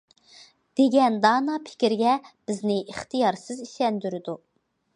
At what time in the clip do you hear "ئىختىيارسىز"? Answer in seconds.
2.93-3.63